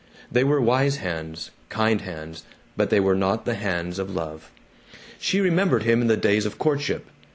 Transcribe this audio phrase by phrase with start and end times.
[0.31, 2.41] They were wise hands, kind hands,
[2.75, 4.49] but they were not the hands of love.
[5.19, 7.05] She remembered him in the days of courtship.